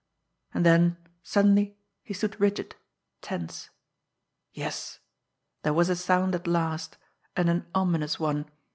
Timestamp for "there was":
5.61-5.89